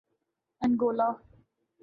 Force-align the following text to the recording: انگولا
انگولا 0.61 1.09